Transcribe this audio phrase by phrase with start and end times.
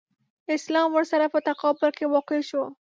[0.55, 2.63] اسلام ورسره په تقابل کې واقع شو.